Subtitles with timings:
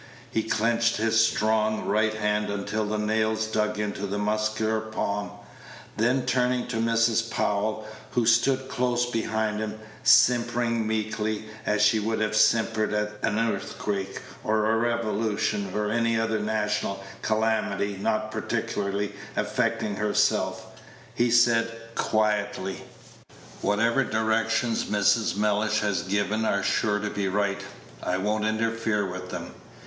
[0.31, 5.29] He clenched his strong right hand until the nails dug into the muscular palm;
[5.95, 7.29] then turning to Mrs.
[7.29, 13.37] Powell, who stood close behind him, simpering meekly, as she would have simpered at an
[13.37, 20.81] earthquake, or a revolution, or any other national calamity not peculiarly affecting herself,
[21.13, 22.83] he said quietly:
[23.61, 25.37] "Whatever directions Mrs.
[25.37, 27.61] Mellish has given are sure to be right;
[28.01, 29.53] I won't interfere with them."